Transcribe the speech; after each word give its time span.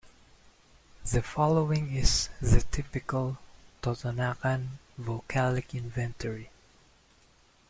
The 1.05 1.21
following 1.21 1.95
is 1.95 2.29
the 2.41 2.61
"typical" 2.71 3.37
Totonacan 3.83 4.79
vocalic 4.99 5.75
inventory. 5.75 6.49